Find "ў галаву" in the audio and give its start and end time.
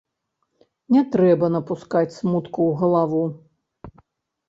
2.67-3.25